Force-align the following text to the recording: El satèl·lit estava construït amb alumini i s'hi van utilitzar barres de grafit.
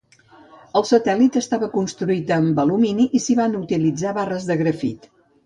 El 0.79 0.85
satèl·lit 0.91 1.37
estava 1.41 1.69
construït 1.73 2.33
amb 2.39 2.63
alumini 2.65 3.07
i 3.21 3.23
s'hi 3.27 3.37
van 3.43 3.55
utilitzar 3.61 4.17
barres 4.19 4.51
de 4.51 4.59
grafit. 4.65 5.09